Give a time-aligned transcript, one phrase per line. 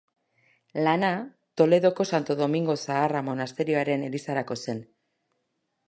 [0.85, 1.11] Lana
[1.61, 4.83] Toledoko Santo Domingo Zaharra monasterioaren elizarako zen.